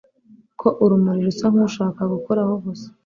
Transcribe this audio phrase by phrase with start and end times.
[0.59, 2.87] ko urumuri rusa nkushaka gukoraho gusa